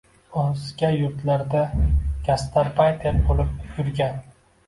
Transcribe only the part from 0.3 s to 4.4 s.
o‘zga yurtlarda gastarbayter bo‘lib yurgan